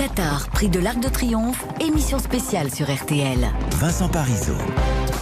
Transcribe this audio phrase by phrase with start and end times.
[0.00, 3.46] Qatar, prix de l'Arc de Triomphe, émission spéciale sur RTL.
[3.72, 4.56] Vincent Parisot.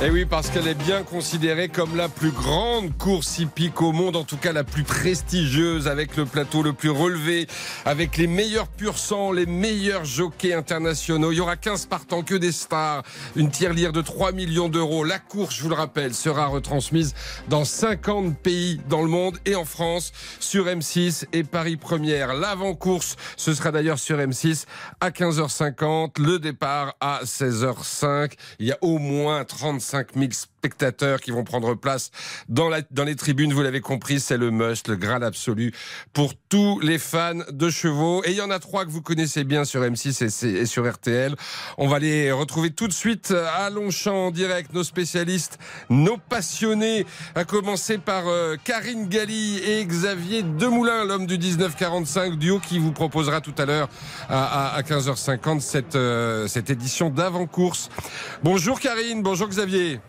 [0.00, 3.90] Et eh oui, parce qu'elle est bien considérée comme la plus grande course hippique au
[3.90, 7.48] monde, en tout cas la plus prestigieuse, avec le plateau le plus relevé,
[7.84, 11.32] avec les meilleurs pur sang, les meilleurs jockeys internationaux.
[11.32, 13.02] Il y aura 15 partants, que des stars,
[13.34, 15.02] une tirelire de 3 millions d'euros.
[15.02, 17.16] La course, je vous le rappelle, sera retransmise
[17.48, 22.34] dans 50 pays dans le monde et en France sur M6 et Paris Première.
[22.34, 24.66] L'avant-course, ce sera d'ailleurs sur M6
[25.00, 28.34] à 15h50, le départ à 16h05.
[28.60, 32.10] Il y a au moins 35 5 000 spectateurs qui vont prendre place
[32.48, 33.52] dans, la, dans les tribunes.
[33.52, 35.72] Vous l'avez compris, c'est le must, le graal absolu
[36.12, 38.22] pour tous les fans de chevaux.
[38.24, 41.36] Et il y en a trois que vous connaissez bien sur M6 et, sur RTL.
[41.76, 45.58] On va les retrouver tout de suite à Longchamp en direct, nos spécialistes,
[45.90, 47.06] nos passionnés,
[47.36, 52.92] à commencer par euh, Karine Galli et Xavier Demoulin, l'homme du 1945 duo qui vous
[52.92, 53.88] proposera tout à l'heure
[54.28, 57.90] à, 15h50 cette, euh, cette édition d'avant-course.
[58.42, 60.00] Bonjour Karine, bonjour Xavier.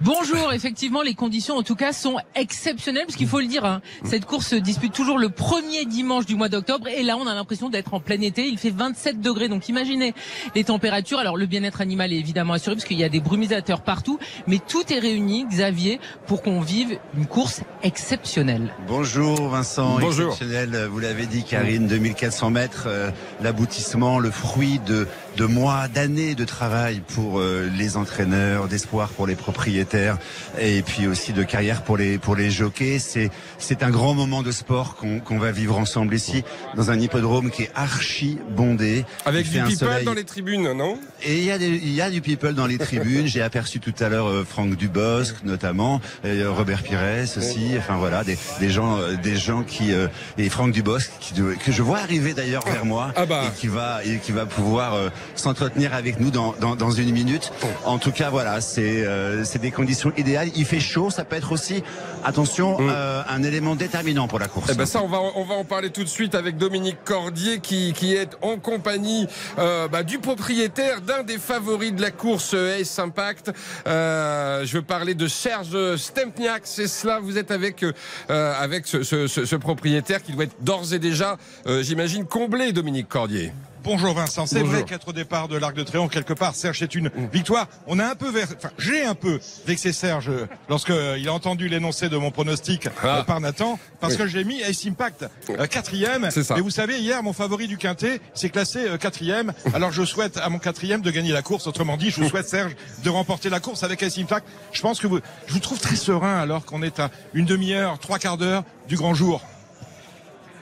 [0.00, 3.80] Bonjour, effectivement, les conditions en tout cas sont exceptionnelles, parce qu'il faut le dire, hein,
[4.04, 7.34] cette course se dispute toujours le premier dimanche du mois d'octobre, et là on a
[7.34, 10.14] l'impression d'être en plein été, il fait 27 degrés, donc imaginez
[10.54, 11.18] les températures.
[11.18, 14.58] Alors le bien-être animal est évidemment assuré, parce qu'il y a des brumisateurs partout, mais
[14.58, 18.74] tout est réuni, Xavier, pour qu'on vive une course exceptionnelle.
[18.88, 20.32] Bonjour Vincent, Bonjour.
[20.32, 23.10] exceptionnel, vous l'avez dit Karine, 2400 mètres, euh,
[23.42, 29.26] l'aboutissement, le fruit de, de mois, d'années de travail pour euh, les entraîneurs, d'espoir pour
[29.26, 30.18] les propriétaires
[30.60, 32.98] et puis aussi de carrière pour les pour les jockeys.
[32.98, 36.44] C'est c'est un grand moment de sport qu'on va vivre ensemble ici
[36.76, 39.04] dans un hippodrome qui est archi bondé.
[39.24, 40.98] Avec du people dans les tribunes, non?
[41.22, 43.26] Et il y a il y a du people dans les tribunes.
[43.26, 47.72] J'ai aperçu tout à l'heure euh, Franck Dubosc notamment, et Robert Pires aussi.
[47.78, 51.72] Enfin voilà, des, des gens euh, des gens qui euh, et Franck Dubosc qui, que
[51.72, 53.44] je vois arriver d'ailleurs vers moi ah bah.
[53.46, 54.94] et qui va et qui va pouvoir
[55.34, 57.52] s'entretenir avec nous dans, dans, dans une minute.
[57.84, 59.04] En tout cas voilà, c'est
[59.44, 60.48] c'est des conditions idéales.
[60.56, 61.82] Il fait chaud, ça peut être aussi,
[62.24, 62.88] attention, mm.
[62.90, 64.70] euh, un élément déterminant pour la course.
[64.72, 67.60] Eh ben ça, on va, on va en parler tout de suite avec Dominique Cordier
[67.60, 69.26] qui, qui est en compagnie
[69.58, 73.52] euh, bah, du propriétaire d'un des favoris de la course euh, Ace Impact.
[73.86, 76.62] Euh, je veux parler de Serge Stempniak.
[76.64, 77.92] C'est cela, vous êtes avec, euh,
[78.28, 83.52] avec ce, ce, ce, propriétaire qui doit être d'ores et déjà, j'imagine, comblé, Dominique Cordier.
[83.84, 84.46] Bonjour Vincent.
[84.46, 87.28] C'est vrai qu'être au départ de l'Arc de Triomphe, quelque part, Serge, c'est une mm.
[87.32, 87.66] victoire.
[87.86, 90.30] On a un peu, enfin, j'ai un peu vexé Serge
[90.68, 93.18] lorsque il a entendu l'énoncé de mon pronostic ah.
[93.18, 96.28] euh, par Nathan, parce que j'ai mis Ace Impact euh, quatrième.
[96.56, 99.52] Et vous savez, hier, mon favori du quintet s'est classé euh, quatrième.
[99.74, 101.66] Alors je souhaite à mon quatrième de gagner la course.
[101.66, 104.46] Autrement dit, je souhaite Serge de remporter la course avec Ace Impact.
[104.72, 107.98] Je pense que vous, je vous trouve très serein alors qu'on est à une demi-heure,
[107.98, 109.42] trois quarts d'heure du grand jour.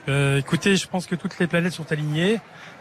[0.07, 2.39] Écoutez, je pense que toutes les planètes sont alignées.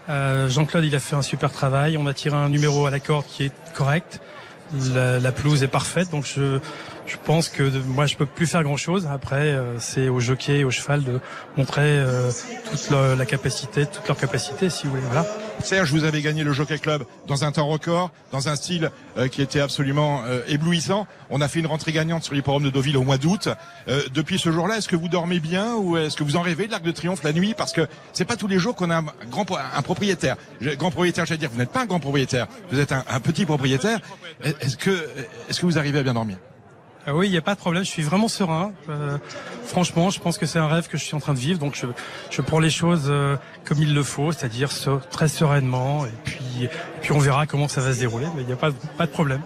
[0.08, 1.96] Euh, Jean-Claude, il a fait un super travail.
[1.96, 4.20] On a tiré un numéro à la corde qui est correct.
[4.92, 6.60] La, pelouse est parfaite, donc je,
[7.04, 9.08] je pense que moi je peux plus faire grand chose.
[9.12, 11.18] Après, euh, c'est au jockey, au cheval de
[11.56, 12.30] montrer euh,
[12.70, 15.02] toute la capacité, toute leur capacité, si vous voulez.
[15.10, 15.26] Voilà.
[15.64, 19.28] Serge, vous avez gagné le Jockey Club dans un temps record, dans un style euh,
[19.28, 21.06] qui était absolument euh, éblouissant.
[21.30, 23.48] On a fait une rentrée gagnante sur l'hipporome de Deauville au mois d'août.
[23.88, 26.66] Euh, depuis ce jour-là, est-ce que vous dormez bien ou est-ce que vous en rêvez
[26.66, 27.54] de l'Arc de Triomphe la nuit?
[27.54, 30.36] Parce que c'est pas tous les jours qu'on a un grand un propriétaire.
[30.60, 33.44] Grand propriétaire, j'allais dire, vous n'êtes pas un grand propriétaire, vous êtes un, un petit
[33.44, 34.00] propriétaire.
[34.42, 35.08] Est-ce que
[35.48, 36.36] est-ce que vous arrivez à bien dormir?
[37.06, 37.84] Ah oui, il n'y a pas de problème.
[37.84, 38.72] Je suis vraiment serein.
[38.88, 39.16] Euh,
[39.64, 41.58] franchement, je pense que c'est un rêve que je suis en train de vivre.
[41.58, 41.86] Donc, je,
[42.30, 44.70] je prends les choses euh, comme il le faut, c'est-à-dire
[45.10, 46.04] très sereinement.
[46.04, 46.68] Et puis,
[47.00, 48.26] puis, on verra comment ça va se dérouler.
[48.36, 49.40] Mais il n'y a pas, pas de problème.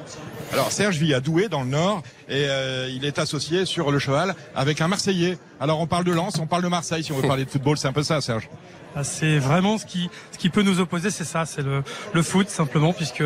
[0.53, 3.99] Alors Serge vit à Douai dans le Nord et euh, il est associé sur le
[3.99, 5.37] cheval avec un Marseillais.
[5.59, 7.77] Alors on parle de Lens, on parle de Marseille si on veut parler de football,
[7.77, 8.49] c'est un peu ça Serge.
[8.97, 11.83] Ah, c'est vraiment ce qui, ce qui peut nous opposer, c'est ça, c'est le,
[12.13, 13.25] le foot simplement, puisque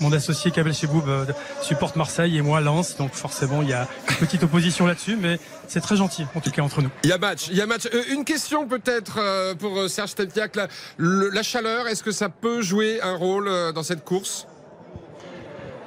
[0.00, 1.24] mon associé Kabel Cheboub euh,
[1.62, 5.40] supporte Marseille et moi Lens, donc forcément il y a une petite opposition là-dessus, mais
[5.66, 6.90] c'est très gentil en tout cas entre nous.
[7.04, 7.86] Il y a match, il y a match.
[7.86, 12.60] Euh, une question peut-être euh, pour Serge Steptiak, la, la chaleur, est-ce que ça peut
[12.60, 14.46] jouer un rôle dans cette course?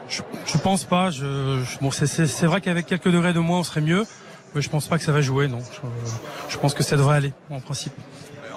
[0.09, 1.11] Je, je pense pas.
[1.11, 4.03] Je, bon, c'est vrai qu'avec quelques degrés de moins, on serait mieux.
[4.53, 5.59] Mais je pense pas que ça va jouer, non.
[5.71, 5.79] Je,
[6.53, 7.93] je pense que ça devrait aller, en principe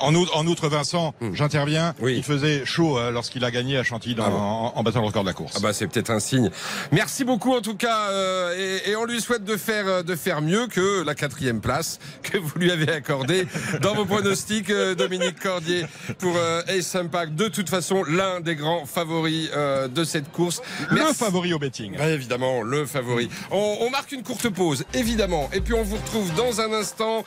[0.04, 1.34] en, outre, Vincent, hmm.
[1.34, 1.94] j'interviens.
[2.02, 5.28] Il faisait chaud euh, lorsqu'il a gagné à Chantilly ah en, battant le record de
[5.28, 5.54] la course.
[5.56, 6.50] Ah bah c'est peut-être un signe.
[6.92, 10.40] Merci beaucoup en tout cas, euh, et, on lui souhaite de faire euh, de faire
[10.40, 13.46] mieux que la quatrième place que vous lui avez accordée
[13.82, 15.84] dans vos pronostics, Dominique Cordier
[16.18, 16.36] pour
[16.68, 17.34] Ace Impact.
[17.34, 20.62] De toute façon, l'un des grands favoris de cette course.
[20.90, 21.98] Le favori au betting.
[22.00, 23.28] évidemment, le favori.
[23.50, 27.24] On, on, marque une courte pause, évidemment, et puis on vous retrouve dans un instant.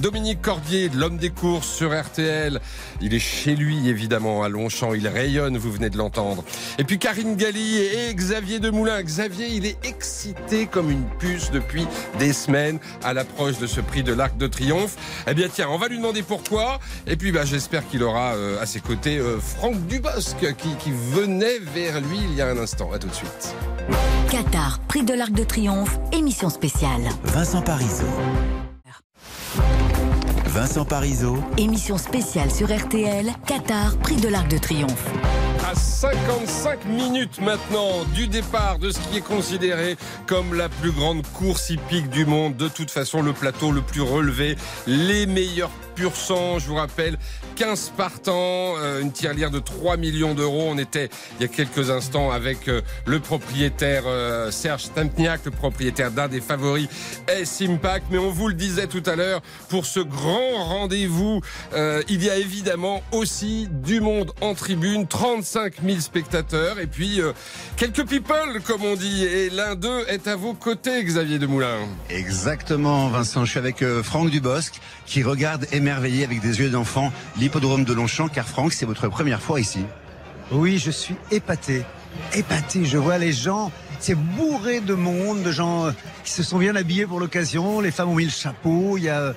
[0.00, 2.60] Dominique Cordier, l'homme des courses course sur RTL.
[3.00, 4.94] Il est chez lui, évidemment, à Longchamp.
[4.94, 6.44] Il rayonne, vous venez de l'entendre.
[6.78, 9.02] Et puis Karine Galli et Xavier Demoulin.
[9.02, 11.86] Xavier, il est excité comme une puce depuis
[12.18, 14.96] des semaines à l'approche de ce prix de l'Arc de Triomphe.
[15.26, 16.78] Eh bien, tiens, on va lui demander pourquoi.
[17.06, 20.92] Et puis, bah, j'espère qu'il aura euh, à ses côtés euh, Franck Dubosc qui, qui
[21.12, 22.92] venait vers lui il y a un instant.
[22.92, 23.54] À tout de suite.
[24.30, 27.02] Qatar, prix de l'Arc de Triomphe, émission spéciale.
[27.24, 28.04] Vincent Parisot.
[30.56, 31.36] Vincent Parisot.
[31.58, 35.12] Émission spéciale sur RTL, Qatar, prix de l'Arc de Triomphe.
[35.70, 41.26] À 55 minutes maintenant du départ de ce qui est considéré comme la plus grande
[41.34, 42.56] course hippique du monde.
[42.56, 44.56] De toute façon, le plateau le plus relevé,
[44.86, 46.58] les meilleurs pur sang.
[46.58, 47.18] Je vous rappelle,
[47.56, 50.66] 15 partants, euh, une tirelire de 3 millions d'euros.
[50.68, 51.08] On était
[51.38, 56.28] il y a quelques instants avec euh, le propriétaire euh, Serge Stampniak, le propriétaire d'un
[56.28, 56.88] des favoris
[57.28, 58.06] S-Impact.
[58.10, 59.40] Mais on vous le disait tout à l'heure,
[59.70, 61.40] pour ce grand rendez-vous,
[62.08, 67.20] il y a évidemment aussi du monde en tribune, 35 000 spectateurs et puis
[67.76, 69.24] quelques people, comme on dit.
[69.24, 71.78] Et l'un d'eux est à vos côtés, Xavier Demoulin.
[72.10, 73.44] Exactement, Vincent.
[73.44, 78.26] Je suis avec Franck Dubosc qui regarde émerveillé avec des yeux d'enfant l'hippodrome de Longchamp,
[78.26, 79.84] car Franck, c'est votre première fois ici.
[80.50, 81.84] Oui, je suis épaté.
[82.34, 85.92] Épaté, je vois les gens, c'est bourré de monde, de gens euh,
[86.24, 89.08] qui se sont bien habillés pour l'occasion, les femmes ont mis le chapeau, il y
[89.08, 89.32] a euh,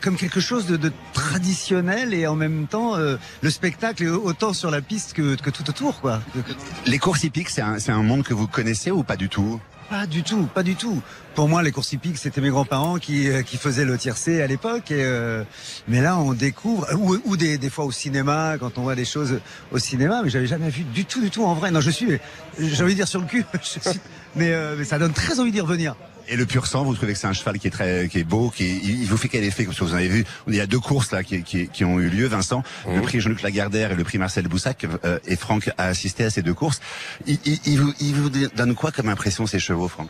[0.00, 4.70] comme quelque chose de, traditionnel et en même temps euh, le spectacle est autant sur
[4.70, 6.22] la piste que, tout autour quoi.
[6.86, 9.60] Les courses hippiques c'est un, un monde que vous connaissez ou pas du tout?
[9.90, 11.02] Pas du tout, pas du tout.
[11.34, 14.46] Pour moi, les courses hippiques, c'était mes grands-parents qui, euh, qui faisaient le tiercé à
[14.46, 14.92] l'époque.
[14.92, 15.42] Euh,
[15.88, 19.40] mais là, on découvre, ou, des, fois au cinéma, quand on voit des choses
[19.72, 21.72] au cinéma, mais j'avais jamais vu du tout, du tout en vrai.
[21.72, 22.18] Non, je suis,
[22.58, 23.44] j'ai envie de dire sur le cul,
[24.36, 25.96] mais, euh, mais ça donne très envie d'y revenir.
[26.32, 28.24] Et le pur sang, vous trouvez que c'est un cheval qui est très, qui est
[28.24, 29.64] beau, qui il vous fait quel effet?
[29.64, 32.08] Comme vous avez vu, il y a deux courses là qui, qui, qui ont eu
[32.08, 35.86] lieu, Vincent, le prix Jean-Luc Lagardère et le prix Marcel Boussac, euh, et Franck a
[35.86, 36.80] assisté à ces deux courses.
[37.26, 40.08] Il, il, il, vous, il vous donne quoi comme impression ces chevaux, Franck?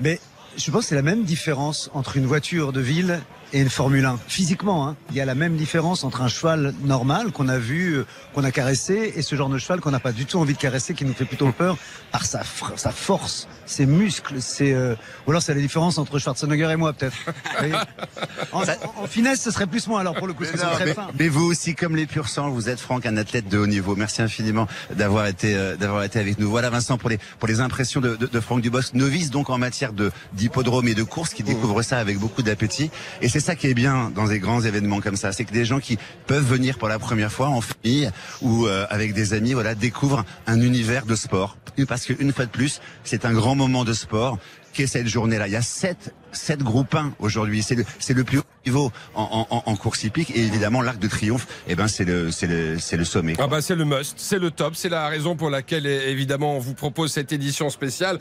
[0.00, 0.18] Mais
[0.56, 3.20] je pense que c'est la même différence entre une voiture de ville
[3.52, 4.18] et une Formule 1.
[4.26, 7.94] Physiquement, hein, il y a la même différence entre un cheval normal qu'on a vu,
[7.94, 10.54] euh, qu'on a caressé, et ce genre de cheval qu'on n'a pas du tout envie
[10.54, 11.76] de caresser, qui nous fait plutôt peur
[12.10, 12.42] par sa,
[12.76, 14.94] sa force, ses muscles, c'est euh...
[15.26, 17.16] ou alors c'est la différence entre Schwarzenegger et moi peut-être.
[18.52, 20.44] en, en, finesse, ce serait plus moi alors pour le coup.
[20.44, 23.58] Mais, mais, mais, vous aussi, comme les purs sang, vous êtes Franck, un athlète de
[23.58, 23.96] haut niveau.
[23.96, 26.50] Merci infiniment d'avoir été euh, d'avoir été avec nous.
[26.50, 29.58] Voilà Vincent pour les pour les impressions de, de, de Franck Dubosc, novice donc en
[29.58, 32.90] matière de d'hippodrome et de course, qui découvre ça avec beaucoup d'appétit.
[33.20, 35.64] Et c'est ça qui est bien dans des grands événements comme ça, c'est que des
[35.64, 38.10] gens qui peuvent venir pour la première fois en famille
[38.40, 41.56] ou euh, avec des amis, voilà, découvrent un univers de sport.
[41.88, 44.38] Parce qu'une fois de plus, c'est un grand moment de sport
[44.72, 45.48] qu'est cette journée-là.
[45.48, 47.62] Il y a sept, sept groupes 1 aujourd'hui.
[47.62, 50.30] C'est le, c'est le plus haut niveau en, en, en course hippique.
[50.34, 53.34] Et évidemment, l'Arc de Triomphe, eh ben, c'est le, c'est le, c'est le sommet.
[53.38, 54.74] Ah bah, c'est le must, c'est le top.
[54.76, 58.18] C'est la raison pour laquelle, évidemment, on vous propose cette édition spéciale.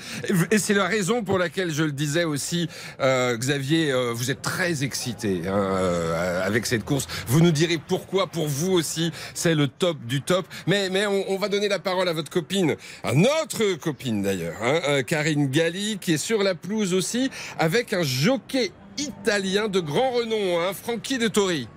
[0.51, 2.67] Et c'est la raison pour laquelle, je le disais aussi,
[2.99, 7.07] euh, Xavier, euh, vous êtes très excité hein, euh, avec cette course.
[7.27, 10.45] Vous nous direz pourquoi, pour vous aussi, c'est le top du top.
[10.67, 14.55] Mais, mais on, on, va donner la parole à votre copine, à notre copine d'ailleurs,
[14.61, 19.79] hein, euh, Karine Galli, qui est sur la pelouse aussi, avec un jockey italien de
[19.79, 21.67] grand renom, hein, Frankie de Tori.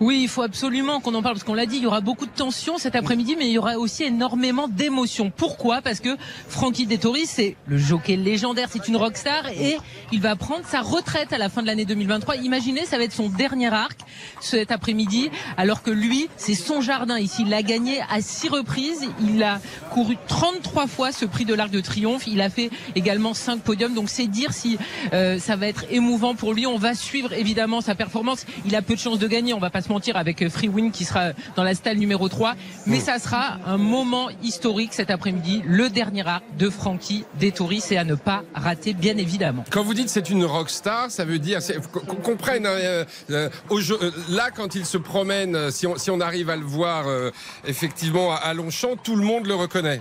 [0.00, 2.24] Oui, il faut absolument qu'on en parle parce qu'on l'a dit, il y aura beaucoup
[2.24, 5.30] de tensions cet après-midi, mais il y aura aussi énormément d'émotions.
[5.30, 5.82] Pourquoi?
[5.82, 6.16] Parce que
[6.48, 9.76] Frankie Dettori, c'est le jockey légendaire, c'est une rockstar et
[10.10, 12.36] il va prendre sa retraite à la fin de l'année 2023.
[12.36, 14.00] Imaginez, ça va être son dernier arc
[14.40, 17.42] cet après-midi, alors que lui, c'est son jardin ici.
[17.42, 19.06] Il l'a gagné à six reprises.
[19.20, 19.60] Il a
[19.90, 22.26] couru 33 fois ce prix de l'Arc de Triomphe.
[22.26, 23.92] Il a fait également cinq podiums.
[23.92, 24.78] Donc c'est dire si
[25.12, 26.66] euh, ça va être émouvant pour lui.
[26.66, 28.46] On va suivre évidemment sa performance.
[28.64, 29.52] Il a peu de chances de gagner.
[29.52, 32.54] On va pas se mentir avec Freewin qui sera dans la stalle numéro 3.
[32.86, 33.00] Mais mm.
[33.02, 38.04] ça sera un moment historique cet après-midi, le dernier arc de Frankie Dettori, c'est à
[38.04, 39.64] ne pas rater bien évidemment.
[39.70, 41.60] Quand vous dites c'est une rockstar, ça veut dire
[41.92, 46.20] qu'on comprenne hein, euh, euh, euh, là quand il se promène, si on, si on
[46.20, 47.30] arrive à le voir euh,
[47.66, 50.00] effectivement à Longchamp, tout le monde le reconnaît.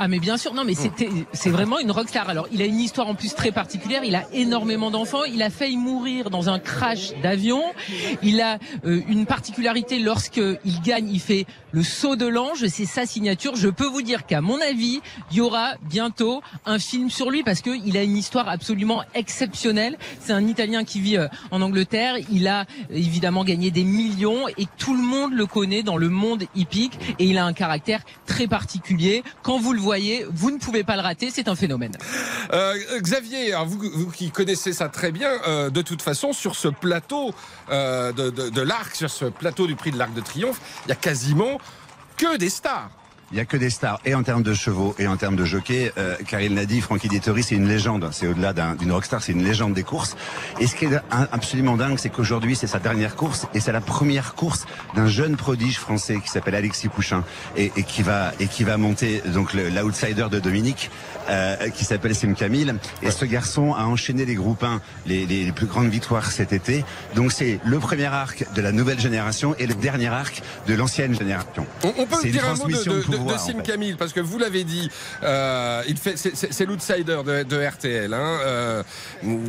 [0.00, 2.28] Ah mais bien sûr, non mais c'était c'est vraiment une rockstar.
[2.28, 4.04] Alors il a une histoire en plus très particulière.
[4.04, 5.24] Il a énormément d'enfants.
[5.24, 7.64] Il a failli mourir dans un crash d'avion.
[8.22, 12.64] Il a euh, une particularité lorsque il gagne, il fait le saut de l'ange.
[12.68, 13.56] C'est sa signature.
[13.56, 15.00] Je peux vous dire qu'à mon avis,
[15.32, 19.02] il y aura bientôt un film sur lui parce que il a une histoire absolument
[19.14, 19.98] exceptionnelle.
[20.20, 22.14] C'est un Italien qui vit euh, en Angleterre.
[22.30, 26.44] Il a évidemment gagné des millions et tout le monde le connaît dans le monde
[26.54, 29.24] hippique et il a un caractère très particulier.
[29.42, 29.87] Quand vous le voyez
[30.30, 31.96] vous ne pouvez pas le rater, c'est un phénomène.
[32.52, 37.34] Euh, Xavier, vous, qui connaissez ça très bien, euh, de toute façon, sur ce plateau
[37.70, 40.96] de, de l'Arc, sur ce plateau du prix de l'Arc de Triomphe, il y a
[40.96, 41.58] quasiment
[42.16, 42.90] que des stars.
[43.30, 45.44] Il n'y a que des stars, et en termes de chevaux, et en termes de
[45.44, 45.92] jockey.
[45.98, 48.08] Euh, car il l'a dit, Francky Dettori, c'est une légende.
[48.10, 50.16] C'est au-delà d'une rockstar, c'est une légende des courses.
[50.60, 53.82] Et ce qui est absolument dingue, c'est qu'aujourd'hui, c'est sa dernière course, et c'est la
[53.82, 57.22] première course d'un jeune prodige français qui s'appelle Alexis Pouchin,
[57.56, 60.90] et, et, qui va et qui va monter donc l'outsider de Dominique,
[61.28, 62.72] euh, qui s'appelle Sim Camille.
[63.02, 66.82] Et ce garçon a enchaîné les groupes 1, les, les, plus grandes victoires cet été.
[67.14, 71.14] Donc c'est le premier arc de la nouvelle génération et le dernier arc de l'ancienne
[71.14, 71.66] génération.
[71.84, 72.78] On, on peut dire un mot de
[73.10, 74.90] de, Sim Camille, parce que vous l'avez dit,
[75.22, 78.82] euh, il fait, c'est l'outsider de, RTL, hein, euh,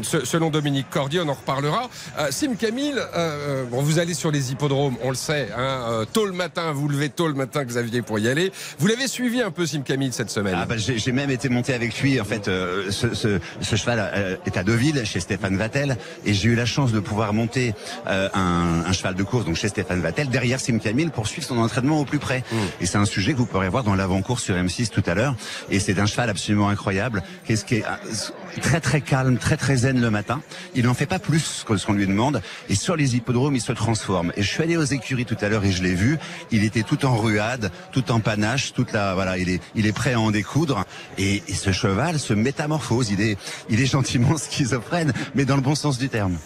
[0.03, 1.89] selon Dominique Cordier, on en reparlera.
[2.19, 6.25] Euh, Sim Camille, euh, bon, vous allez sur les hippodromes, on le sait, hein, tôt
[6.25, 8.51] le matin, vous levez tôt le matin, Xavier, pour y aller.
[8.79, 10.55] Vous l'avez suivi un peu, Sim Camille, cette semaine?
[10.57, 12.19] Ah bah, J'ai même été monté avec lui.
[12.19, 16.55] En fait, ce, ce, ce, cheval est à Deauville, chez Stéphane Vattel, et j'ai eu
[16.55, 17.73] la chance de pouvoir monter
[18.05, 21.57] un, un, cheval de course, donc chez Stéphane Vattel, derrière Sim Camille, pour suivre son
[21.57, 22.43] entraînement au plus près.
[22.51, 22.55] Mmh.
[22.81, 25.35] Et c'est un sujet que vous pourrez voir dans l'avant-course sur M6 tout à l'heure.
[25.69, 29.75] Et c'est un cheval absolument incroyable, qu'est-ce qui est euh, très très calme, très très
[29.75, 30.41] zen le matin.
[30.75, 32.41] Il n'en fait pas plus que ce qu'on lui demande.
[32.69, 34.31] Et sur les hippodromes, il se transforme.
[34.37, 36.17] Et je suis allé aux écuries tout à l'heure et je l'ai vu.
[36.51, 39.91] Il était tout en ruade, tout en panache, toute la voilà, il est il est
[39.91, 40.85] prêt à en découdre.
[41.17, 43.09] Et, et ce cheval se métamorphose.
[43.11, 43.37] Il est
[43.69, 46.37] il est gentiment schizophrène, mais dans le bon sens du terme.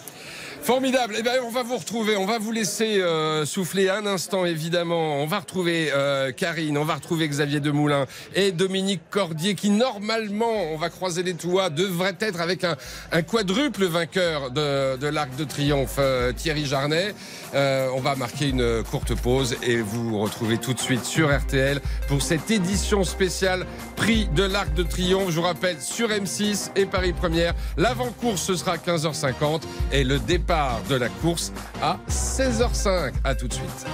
[0.64, 1.16] Formidable.
[1.20, 2.16] Eh bien, on va vous retrouver.
[2.16, 5.22] On va vous laisser euh, souffler un instant, évidemment.
[5.22, 10.72] On va retrouver euh, Karine, on va retrouver Xavier Demoulin et Dominique Cordier, qui normalement,
[10.72, 12.78] on va croiser les toits, devrait être avec un,
[13.12, 17.14] un quadruple vainqueur de, de l'Arc de Triomphe, euh, Thierry Jarnet.
[17.54, 22.22] on va marquer une courte pause et vous retrouvez tout de suite sur RTL pour
[22.22, 23.66] cette édition spéciale
[23.98, 25.30] prix de l'Arc de Triomphe.
[25.30, 30.20] Je vous rappelle, sur M6 et Paris Première, l'avant-course ce sera à 15h50 et le
[30.20, 30.53] départ
[30.90, 33.14] de la course à 16h05.
[33.24, 33.88] À tout de suite.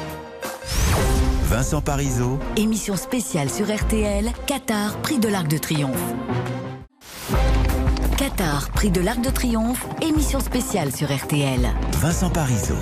[1.46, 2.38] Vincent Parisot.
[2.58, 6.14] Émission spéciale sur RTL, Qatar, prix de l'Arc de Triomphe.
[8.20, 11.62] Qatar, prix de l'Arc de Triomphe, émission spéciale sur RTL.
[12.02, 12.76] Vincent Parisot.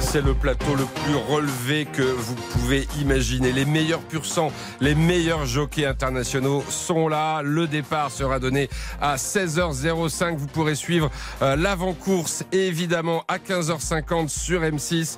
[0.00, 3.52] C'est le plateau le plus relevé que vous pouvez imaginer.
[3.52, 7.40] Les meilleurs pur sang, les meilleurs jockeys internationaux sont là.
[7.40, 8.68] Le départ sera donné
[9.00, 10.36] à 16h05.
[10.36, 15.16] Vous pourrez suivre euh, l'avant-course évidemment à 15h50 sur M6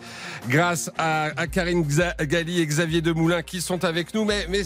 [0.48, 1.84] grâce à, Karine
[2.20, 4.24] Gali et Xavier Demoulin qui sont avec nous.
[4.24, 4.62] Mais, mais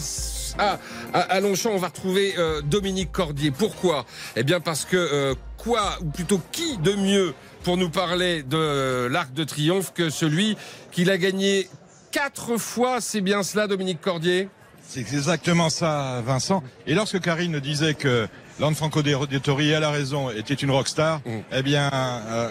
[0.59, 0.77] ah,
[1.13, 3.49] à, Longchamp, on va retrouver euh, Dominique Cordier.
[3.49, 4.05] Pourquoi?
[4.35, 9.07] Eh bien parce que euh, quoi, ou plutôt qui de mieux pour nous parler de
[9.07, 10.57] l'Arc de Triomphe que celui
[10.91, 11.69] qu'il a gagné
[12.11, 13.01] quatre fois.
[13.01, 14.49] C'est bien cela, Dominique Cordier?
[14.81, 16.63] C'est exactement ça, Vincent.
[16.87, 18.27] Et lorsque Karine disait que
[18.73, 21.39] Franco de Tori, à la raison, était une rockstar, mm.
[21.53, 22.49] eh bien, euh,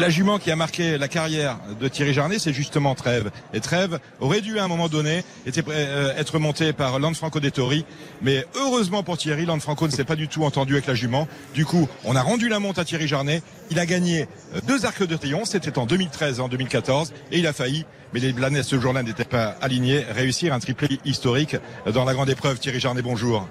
[0.00, 3.30] la jument qui a marqué la carrière de Thierry Jarnet, c'est justement Trèves.
[3.52, 5.24] Et Trèves aurait dû à un moment donné
[5.68, 7.84] euh, être monté par Lanfranco Dettori.
[8.22, 11.28] Mais heureusement pour Thierry, Lanfranco ne s'est pas du tout entendu avec la jument.
[11.54, 13.42] Du coup, on a rendu la monte à Thierry Jarnet.
[13.70, 14.22] Il a gagné
[14.54, 15.48] euh, deux arcs de triomphe.
[15.48, 17.12] C'était en 2013 et en 2014.
[17.30, 20.98] Et il a failli, mais les Blanais ce jour-là n'étaient pas alignés, réussir un triplé
[21.04, 21.56] historique
[21.92, 22.58] dans la grande épreuve.
[22.58, 23.48] Thierry Jarnet, bonjour.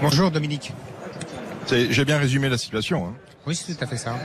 [0.00, 0.72] Bonjour Dominique.
[1.70, 3.06] J'ai bien résumé la situation.
[3.06, 3.14] Hein.
[3.46, 4.16] Oui, c'est tout à fait ça.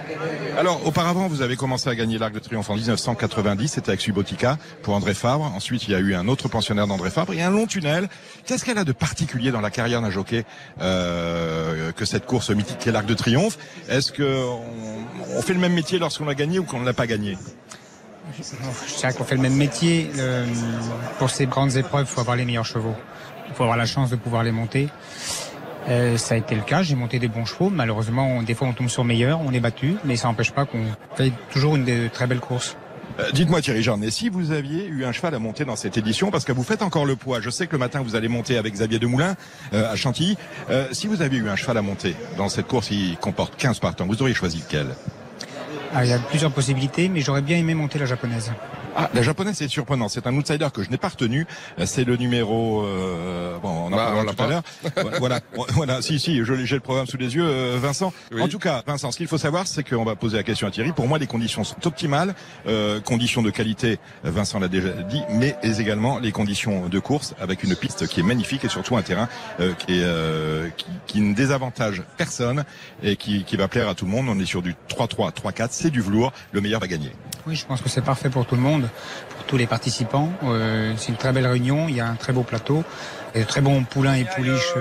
[0.58, 4.58] Alors, auparavant, vous avez commencé à gagner l'Arc de Triomphe en 1990, c'était avec Subotica
[4.82, 5.44] pour André Fabre.
[5.44, 8.08] Ensuite, il y a eu un autre pensionnaire d'André Fabre et un long tunnel.
[8.46, 10.46] Qu'est-ce qu'elle a de particulier dans la carrière d'un jockey
[10.80, 13.58] euh, que cette course mythique est l'Arc de Triomphe?
[13.90, 14.46] Est-ce que
[15.36, 17.38] on, fait le même métier lorsqu'on l'a gagné ou qu'on ne l'a pas gagné?
[18.38, 20.10] Je dirais qu'on fait le même métier.
[20.18, 20.46] Euh,
[21.18, 22.96] pour ces grandes épreuves, il faut avoir les meilleurs chevaux.
[23.50, 24.88] Il faut avoir la chance de pouvoir les monter.
[25.88, 27.70] Euh, ça a été le cas, j'ai monté des bons chevaux.
[27.70, 30.86] Malheureusement, des fois on tombe sur meilleur, on est battu, mais ça n'empêche pas qu'on
[31.16, 32.76] fait toujours une très belles courses.
[33.20, 36.32] Euh, dites-moi Thierry Jarnet, si vous aviez eu un cheval à monter dans cette édition,
[36.32, 38.58] parce que vous faites encore le poids, je sais que le matin vous allez monter
[38.58, 39.36] avec Xavier Demoulin
[39.74, 40.38] euh, à Chantilly,
[40.92, 44.06] si vous aviez eu un cheval à monter dans cette course qui comporte 15 partants,
[44.06, 44.88] vous auriez choisi lequel?
[45.94, 48.52] Ah, Il y a plusieurs possibilités, mais j'aurais bien aimé monter la japonaise.
[49.00, 50.10] Ah, la japonaise, c'est surprenant.
[50.10, 51.46] C'est un outsider que je n'ai pas retenu.
[51.86, 52.84] C'est le numéro.
[52.84, 54.64] Euh, bon, on en bah, parlera tout à l'heure.
[55.20, 55.40] voilà,
[55.70, 56.02] voilà.
[56.02, 58.14] Si, si, j'ai le programme sous les yeux, euh, Vincent.
[58.40, 60.72] En tout cas, Vincent, ce qu'il faut savoir, c'est qu'on va poser la question à
[60.72, 60.92] Thierry.
[60.92, 62.36] Pour moi, les conditions sont optimales.
[62.68, 67.64] Euh, conditions de qualité, Vincent l'a déjà dit, mais également les conditions de course avec
[67.64, 69.28] une piste qui est magnifique et surtout un terrain
[69.60, 72.64] euh, qui, est, euh, qui, qui, ne désavantage personne
[73.04, 74.28] et qui, qui va plaire à tout le monde.
[74.30, 75.68] On est sur du 3-3, 3-4.
[75.72, 76.34] C'est du velours.
[76.52, 77.12] Le meilleur va gagner.
[77.48, 78.89] Oui, je pense que c'est parfait pour tout le monde.
[79.30, 80.30] Pour tous les participants.
[80.98, 82.84] c'est une très belle réunion, il y a un très beau plateau,
[83.36, 84.74] de très bons poulains et pouliches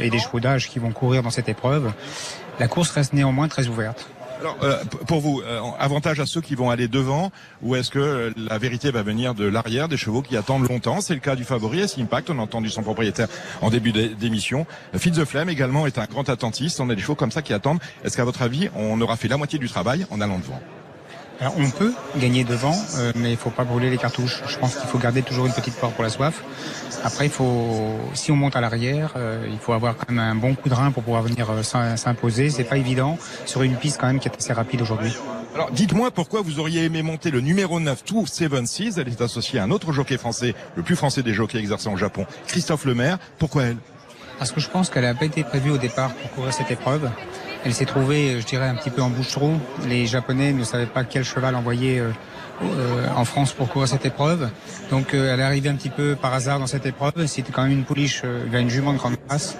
[0.00, 1.92] et des chevaux d'âge qui vont courir dans cette épreuve.
[2.58, 4.08] La course reste néanmoins très ouverte.
[4.40, 7.30] Alors, euh, pour vous, euh, avantage à ceux qui vont aller devant,
[7.62, 11.00] ou est-ce que euh, la vérité va venir de l'arrière des chevaux qui attendent longtemps?
[11.00, 12.30] C'est le cas du favori S Impact.
[12.30, 13.28] On a entendu son propriétaire
[13.62, 14.66] en début d'émission.
[14.96, 16.80] Fitz the Flame également est un grand attentiste.
[16.80, 17.80] On a des chevaux comme ça qui attendent.
[18.04, 20.60] Est-ce qu'à votre avis, on aura fait la moitié du travail en allant devant?
[21.40, 22.76] Alors on peut gagner devant,
[23.16, 24.42] mais il faut pas brûler les cartouches.
[24.46, 26.42] Je pense qu'il faut garder toujours une petite porte pour la soif.
[27.04, 30.34] Après, il faut, si on monte à l'arrière, euh, il faut avoir quand même un
[30.34, 31.62] bon coup de rein pour pouvoir venir euh,
[31.96, 32.48] s'imposer.
[32.48, 35.14] C'est pas évident sur une piste quand même qui est assez rapide aujourd'hui.
[35.54, 38.98] Alors, dites-moi pourquoi vous auriez aimé monter le numéro 9 Tour 76.
[38.98, 41.96] Elle est associée à un autre jockey français, le plus français des jockeys exercés au
[41.98, 43.18] Japon, Christophe Lemaire.
[43.38, 43.76] Pourquoi elle?
[44.38, 47.10] Parce que je pense qu'elle n'a pas été prévue au départ pour courir cette épreuve.
[47.64, 49.58] Elle s'est trouvée, je dirais, un petit peu en bouche-trou.
[49.88, 52.10] Les Japonais ne savaient pas quel cheval envoyer euh,
[52.62, 54.48] euh, en France pour courir cette épreuve.
[54.90, 57.26] Donc euh, elle est arrivée un petit peu par hasard dans cette épreuve.
[57.26, 59.56] C'était quand même une pouliche euh, une jument de grande race.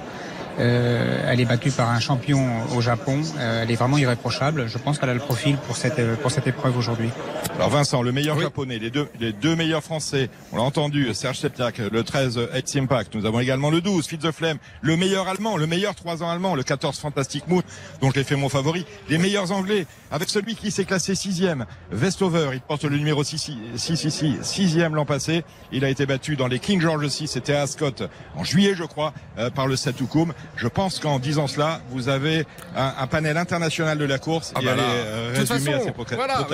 [0.59, 2.47] Euh, elle est battue par un champion
[2.77, 3.21] au Japon.
[3.39, 4.69] Euh, elle est vraiment irréprochable.
[4.69, 7.11] Je pense qu'elle a le profil pour cette euh, pour cette épreuve aujourd'hui.
[7.57, 10.31] Alors Vincent, le meilleur japonais, les deux les deux meilleurs français.
[10.53, 13.15] On l'a entendu, Serge Septiak, le 13 Edge Impact.
[13.15, 16.31] Nous avons également le 12 Fitz the Flame, le meilleur allemand, le meilleur 3 ans
[16.31, 17.63] allemand, le 14 Fantastic Moon,
[18.01, 18.87] dont je l'ai fait mon favori.
[19.09, 22.51] Les meilleurs anglais, avec celui qui s'est classé sixième, Vestover.
[22.53, 25.45] Il porte le numéro 6 6 6 sixième l'an passé.
[25.73, 27.91] Il a été battu dans les King George 6, c'était à Ascot
[28.37, 29.13] en juillet, je crois,
[29.55, 30.33] par le Satukum.
[30.57, 32.47] Je pense qu'en disant cela, vous avez
[32.77, 36.47] un, panel international de la course ah et bah euh, à ces voilà,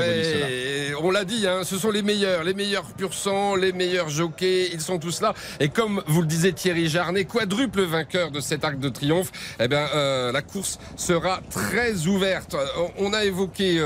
[1.03, 4.71] On l'a dit, hein, ce sont les meilleurs, les meilleurs pur sang, les meilleurs jockeys,
[4.73, 5.35] ils sont tous là.
[5.61, 9.31] Et comme vous le disiez Thierry Jarnet, quadruple vainqueur de cet arc de triomphe,
[9.61, 12.57] eh bien, euh, la course sera très ouverte.
[12.99, 13.81] On a évoqué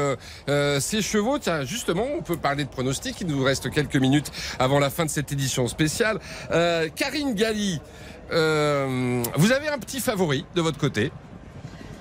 [0.48, 1.38] euh, ces chevaux.
[1.38, 3.20] Tiens, justement, on peut parler de pronostics.
[3.20, 6.18] Il nous reste quelques minutes avant la fin de cette édition spéciale.
[6.96, 7.80] Karine Galli.
[8.32, 11.12] Euh, vous avez un petit favori de votre côté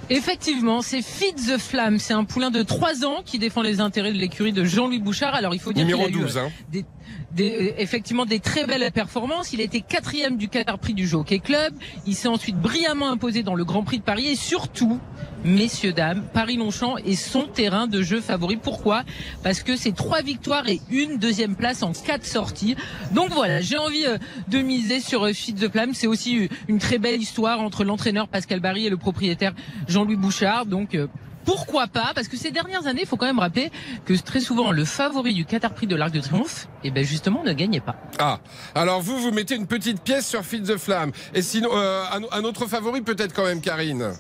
[0.10, 1.98] Effectivement, c'est Fit the Flamme.
[1.98, 5.34] C'est un poulain de 3 ans qui défend les intérêts de l'écurie de Jean-Louis Bouchard.
[5.34, 6.52] Alors il faut dire Numéro 12, hein.
[6.72, 6.86] des,
[7.32, 9.54] des, effectivement des très belles performances.
[9.54, 11.74] Il a été quatrième du Qatar Prix du Jockey Club.
[12.06, 15.00] Il s'est ensuite brillamment imposé dans le Grand Prix de Paris et surtout
[15.44, 18.58] messieurs, dames, Paris-Longchamp est son terrain de jeu favori.
[18.58, 19.04] Pourquoi?
[19.44, 22.76] Parce que c'est trois victoires et une deuxième place en quatre sorties.
[23.12, 25.94] Donc voilà, j'ai envie euh, de miser sur euh, Fit the Flamme.
[25.94, 29.54] C'est aussi une très belle histoire entre l'entraîneur Pascal Barry et le propriétaire
[29.88, 30.66] Jean-Louis Bouchard.
[30.66, 31.08] Donc euh,
[31.46, 33.72] pourquoi pas Parce que ces dernières années, il faut quand même rappeler
[34.06, 37.04] que très souvent le favori du Qatar Prix de l'Arc de Triomphe, et eh ben
[37.04, 37.96] justement, ne gagnait pas.
[38.20, 38.40] Ah,
[38.76, 41.12] alors vous, vous mettez une petite pièce sur Fit the Flamme.
[41.34, 44.14] Et sinon, un autre favori peut-être quand même, Karine?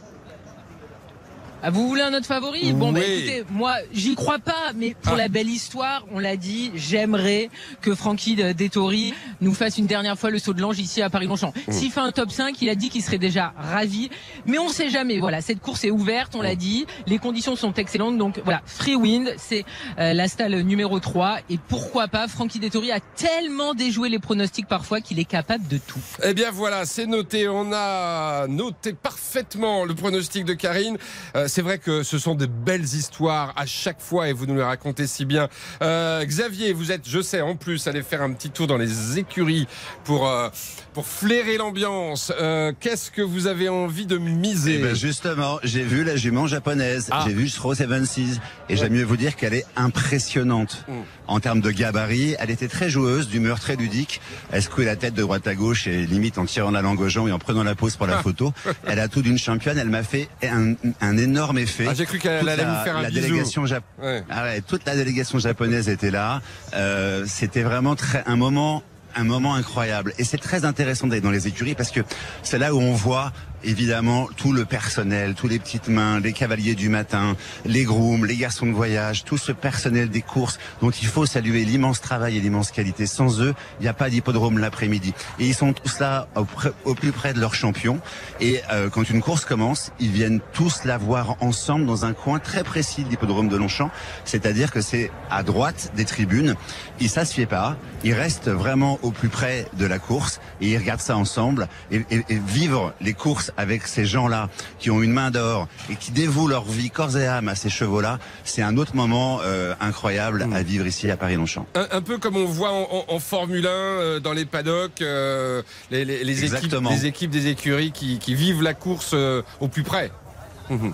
[1.65, 2.73] Ah, vous voulez un autre favori?
[2.73, 5.17] Bon, bah, écoutez, moi, j'y crois pas, mais pour ah.
[5.17, 7.49] la belle histoire, on l'a dit, j'aimerais
[7.81, 11.53] que Francky Dettori nous fasse une dernière fois le saut de l'ange ici à Paris-Longchamp.
[11.55, 11.71] Mmh.
[11.71, 14.09] S'il fait un top 5, il a dit qu'il serait déjà ravi,
[14.45, 15.19] mais on sait jamais.
[15.19, 16.57] Voilà, cette course est ouverte, on l'a mmh.
[16.57, 19.63] dit, les conditions sont excellentes, donc voilà, Free Wind, c'est
[19.99, 24.67] euh, la stalle numéro 3, et pourquoi pas, Francky Dettori a tellement déjoué les pronostics
[24.67, 26.01] parfois qu'il est capable de tout.
[26.23, 30.97] Eh bien voilà, c'est noté, on a noté parfaitement le pronostic de Karine.
[31.37, 34.55] Euh, c'est vrai que ce sont des belles histoires à chaque fois et vous nous
[34.55, 35.49] les racontez si bien.
[35.83, 39.19] Euh, Xavier, vous êtes, je sais, en plus, allez faire un petit tour dans les
[39.19, 39.67] écuries
[40.03, 40.49] pour, euh,
[40.93, 42.33] pour flairer l'ambiance.
[42.41, 46.47] Euh, qu'est-ce que vous avez envie de miser eh ben Justement, j'ai vu la jument
[46.47, 47.23] japonaise, ah.
[47.27, 50.83] j'ai vu Stro 76 et j'aime mieux vous dire qu'elle est impressionnante.
[50.87, 50.93] Mm.
[51.27, 54.21] En termes de gabarit, elle était très joueuse, d'humeur très ludique.
[54.51, 57.09] Elle secouait la tête de droite à gauche et limite en tirant la langue aux
[57.09, 58.53] gens et en prenant la pause pour la photo.
[58.87, 59.77] Elle a tout d'une championne.
[59.77, 61.85] Elle m'a fait un, un énorme énorme effet.
[61.89, 63.21] Ah, j'ai cru qu'elle allait vous faire un la bisou.
[63.21, 63.83] Délégation Jap...
[64.01, 66.41] ah ouais, toute la délégation japonaise était là.
[66.73, 68.83] Euh, C'était vraiment très, un moment
[69.15, 70.13] un moment incroyable.
[70.17, 72.01] Et c'est très intéressant d'être dans les écuries parce que
[72.41, 73.31] c'est là où on voit
[73.63, 78.35] évidemment tout le personnel, tous les petites mains, les cavaliers du matin, les grooms, les
[78.35, 82.41] garçons de voyage, tout ce personnel des courses dont il faut saluer l'immense travail et
[82.41, 83.05] l'immense qualité.
[83.05, 85.13] Sans eux, il n'y a pas d'hippodrome l'après-midi.
[85.39, 87.99] Et ils sont tous là au, plus près de leur champion.
[88.39, 92.39] Et euh, quand une course commence, ils viennent tous la voir ensemble dans un coin
[92.39, 93.91] très précis de l'hippodrome de Longchamp.
[94.25, 96.55] C'est-à-dire que c'est à droite des tribunes.
[96.99, 97.77] Ils s'assiedent pas.
[98.03, 102.05] Ils restent vraiment au plus près de la course et ils regardent ça ensemble et,
[102.11, 106.11] et, et vivre les courses avec ces gens-là qui ont une main d'or et qui
[106.11, 110.47] dévouent leur vie corps et âme à ces chevaux-là, c'est un autre moment euh, incroyable
[110.53, 111.65] à vivre ici à Paris-Longchamp.
[111.75, 115.61] Un, peu comme on voit en, Formule 1 euh, dans les paddocks, euh,
[115.91, 119.15] les, équipes, les, équipes, des écuries qui, vivent la course
[119.59, 120.11] au plus près.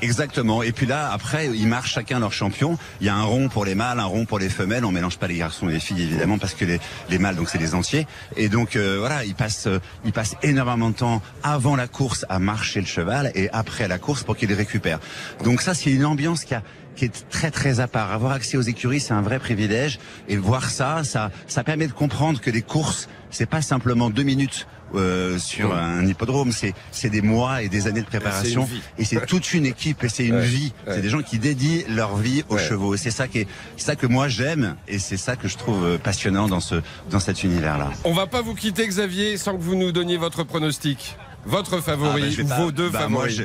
[0.02, 0.64] Exactement.
[0.64, 2.78] Et puis là, après, ils marchent chacun leur champion.
[3.02, 4.86] Il y a un rond pour les mâles, un rond pour les femelles.
[4.86, 7.50] On mélange pas les garçons et les filles évidemment parce que les, les mâles donc
[7.50, 8.08] c'est les entiers.
[8.38, 12.26] Et donc euh, voilà, ils passent euh, ils passent énormément de temps avant la course
[12.30, 15.00] à marcher le cheval et après la course pour qu'il les récupère.
[15.44, 16.64] Donc ça c'est une ambiance qui a
[16.96, 18.12] qui est très très à part.
[18.12, 20.00] Avoir accès aux écuries, c'est un vrai privilège.
[20.28, 24.24] Et voir ça, ça, ça permet de comprendre que les courses, c'est pas simplement deux
[24.24, 29.06] minutes euh, sur un hippodrome, c'est c'est des mois et des années de préparation et
[29.06, 30.74] c'est toute une équipe et c'est une vie.
[30.88, 32.96] C'est des gens qui dédient leur vie aux chevaux.
[32.96, 33.48] Et c'est ça qui est
[33.78, 36.76] ça que moi j'aime et c'est ça que je trouve euh, passionnant dans ce
[37.10, 37.92] dans cet univers-là.
[38.04, 42.38] On va pas vous quitter Xavier sans que vous nous donniez votre pronostic, votre favori,
[42.40, 43.44] ah, bah, vos deux bah, favoris.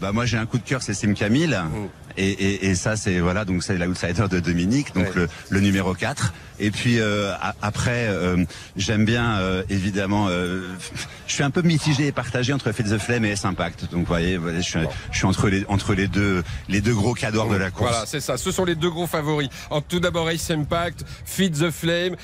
[0.00, 1.56] bah moi j'ai un coup de cœur, c'est Sim Camille.
[1.56, 2.05] Mm.
[2.16, 5.94] Et, et, et, ça, c'est voilà, donc c'est l'outsider de Dominique, donc le, le, numéro
[5.94, 6.32] 4.
[6.58, 8.44] Et puis euh, après, euh,
[8.76, 10.28] j'aime bien euh, évidemment.
[10.28, 13.90] je suis un peu mitigé et partagé entre Fête the Flame et S-Impact.
[13.90, 14.78] Donc vous voyez, je suis,
[15.10, 17.90] je suis, entre les entre les deux les deux gros cadors de la course.
[17.90, 18.36] Voilà, c'est ça.
[18.36, 19.48] Ce sont les deux gros favoris.
[19.70, 22.16] En, tout d'abord Ace Impact, Feed the Flame,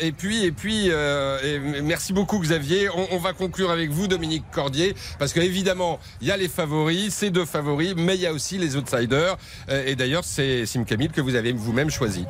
[0.00, 2.88] et puis et puis et merci beaucoup Xavier.
[2.90, 6.48] On, on, va conclure avec vous Dominique Cordier parce que évidemment il y a les
[6.48, 9.31] favoris, ces deux favoris, mais il y a aussi les outsiders.
[9.68, 12.26] Et d'ailleurs c'est Sim Camille que vous avez vous-même choisi.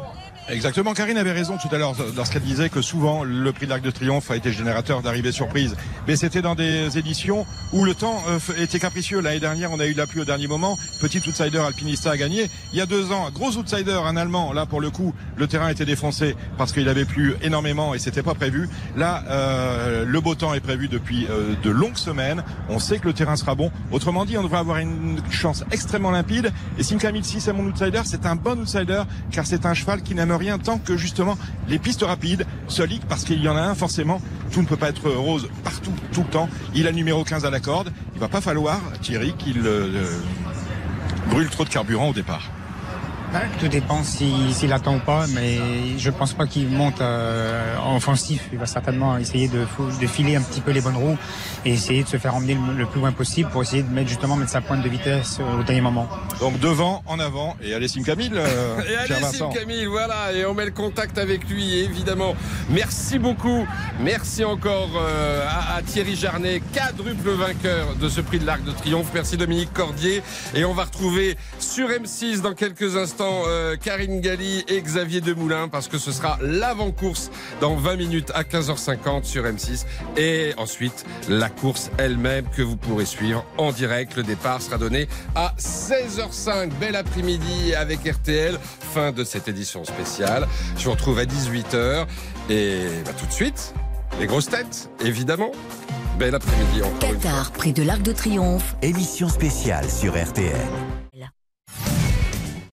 [0.49, 3.83] Exactement, Karine avait raison tout à l'heure lorsqu'elle disait que souvent le prix de l'Arc
[3.83, 5.77] de Triomphe a été générateur d'arrivées surprises.
[6.09, 9.21] Mais c'était dans des éditions où le temps euh, était capricieux.
[9.21, 10.77] L'année dernière, on a eu la pluie au dernier moment.
[11.01, 12.51] Petit outsider alpinista a gagné.
[12.73, 14.53] Il y a deux ans, gros outsider, un Allemand.
[14.53, 18.23] Là, pour le coup, le terrain était défoncé parce qu'il avait plu énormément et c'était
[18.23, 18.69] pas prévu.
[18.97, 22.43] Là, euh, le beau temps est prévu depuis euh, de longues semaines.
[22.69, 23.71] On sait que le terrain sera bon.
[23.93, 26.53] Autrement dit, on devrait avoir une chance extrêmement limpide.
[26.79, 28.03] Et Simca 1006 c'est mon outsider.
[28.05, 31.37] C'est un bon outsider car c'est un cheval qui n'aime rien tant que justement
[31.69, 34.21] les pistes rapides se liguent parce qu'il y en a un forcément.
[34.53, 36.49] Tout ne peut pas être rose partout, tout le temps.
[36.75, 37.93] Il a numéro 15 à la corde.
[38.15, 40.19] Il va pas falloir, Thierry, qu'il euh,
[41.31, 42.51] brûle trop de carburant au départ.
[43.59, 45.59] Tout dépend s'il attend ou pas, mais
[45.97, 48.49] je pense pas qu'il monte euh, en offensif.
[48.53, 49.61] Il va certainement essayer de,
[50.01, 51.17] de, filer un petit peu les bonnes roues
[51.65, 54.37] et essayer de se faire emmener le, plus loin possible pour essayer de mettre justement
[54.37, 56.09] mettre sa pointe de vitesse au dernier moment.
[56.41, 58.33] Donc devant, en avant et allez Sim Camille.
[58.35, 62.35] Euh, et allez Sim Camille, voilà, et on met le contact avec lui évidemment.
[62.69, 63.67] Merci beaucoup,
[64.01, 68.73] merci encore euh, à, à, Thierry Jarnet, quadruple vainqueur de ce prix de l'Arc de
[68.73, 69.11] Triomphe.
[69.15, 70.23] Merci Dominique Cordier
[70.55, 75.69] et on va retrouver sur M6 dans quelques instants euh, Karine Galli et Xavier Demoulin
[75.69, 77.31] parce que ce sera l'avant-course
[77.61, 79.85] dans 20 minutes à 15h50 sur M6
[80.17, 84.17] et ensuite la course elle-même que vous pourrez suivre en direct.
[84.17, 86.71] Le départ sera donné à 16h05.
[86.81, 88.59] Bel après-midi avec RTL.
[88.95, 90.47] Fin de cette édition spéciale.
[90.77, 92.07] Je vous retrouve à 18h
[92.51, 93.75] et bah, tout de suite
[94.21, 95.53] les grosses têtes, évidemment.
[96.19, 96.99] Bel après-midi encore.
[96.99, 98.77] Qatar, prix de l'Arc de Triomphe.
[98.83, 101.02] Émission spéciale sur RTL.